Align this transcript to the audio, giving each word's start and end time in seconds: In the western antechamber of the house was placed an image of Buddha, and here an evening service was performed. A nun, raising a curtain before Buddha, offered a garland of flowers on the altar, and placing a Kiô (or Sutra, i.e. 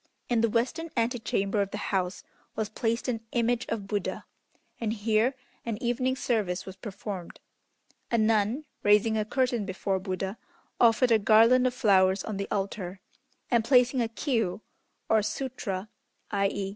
In 0.29 0.41
the 0.41 0.49
western 0.49 0.89
antechamber 0.97 1.61
of 1.61 1.69
the 1.69 1.77
house 1.93 2.23
was 2.55 2.69
placed 2.69 3.07
an 3.07 3.21
image 3.33 3.67
of 3.69 3.85
Buddha, 3.85 4.25
and 4.79 4.93
here 4.93 5.35
an 5.63 5.77
evening 5.79 6.15
service 6.15 6.65
was 6.65 6.75
performed. 6.75 7.39
A 8.09 8.17
nun, 8.17 8.65
raising 8.81 9.15
a 9.15 9.23
curtain 9.23 9.63
before 9.63 9.99
Buddha, 9.99 10.39
offered 10.79 11.11
a 11.11 11.19
garland 11.19 11.67
of 11.67 11.75
flowers 11.75 12.23
on 12.23 12.37
the 12.37 12.49
altar, 12.49 12.99
and 13.51 13.63
placing 13.63 14.01
a 14.01 14.07
Kiô 14.07 14.61
(or 15.07 15.21
Sutra, 15.21 15.87
i.e. 16.31 16.69